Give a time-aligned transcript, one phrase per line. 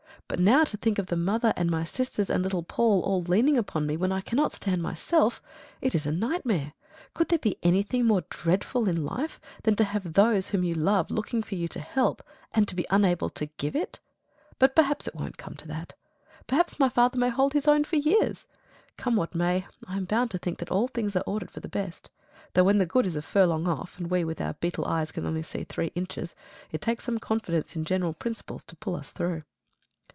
[0.27, 3.57] But now to think of the mother and my sisters and little Paul all leaning
[3.57, 5.41] upon me when I cannot stand myself
[5.81, 6.71] it is a nightmare.
[7.13, 11.11] Could there be anything more dreadful in life than to have those whom you love
[11.11, 13.99] looking to you for help and to be unable to give it?
[14.57, 15.95] But perhaps it won't come to that.
[16.47, 18.47] Perhaps my father may hold his own for years.
[18.95, 21.67] Come what may, I am bound to think that all things are ordered for the
[21.67, 22.09] best;
[22.53, 25.25] though when the good is a furlong off, and we with our beetle eyes can
[25.25, 26.35] only see three inches,
[26.71, 29.43] it takes some confidence in general principles to pull us through.